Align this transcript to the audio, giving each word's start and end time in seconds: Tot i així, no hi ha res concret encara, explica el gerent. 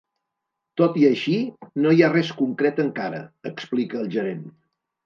Tot 0.81 0.97
i 1.01 1.05
així, 1.09 1.35
no 1.83 1.93
hi 1.93 2.01
ha 2.01 2.11
res 2.17 2.33
concret 2.41 2.83
encara, 2.87 3.25
explica 3.53 4.05
el 4.05 4.15
gerent. 4.19 4.47